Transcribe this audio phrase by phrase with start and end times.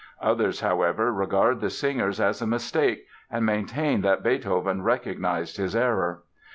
[0.23, 6.23] Others, however, regard the singers as a mistake and maintain that Beethoven recognized his error.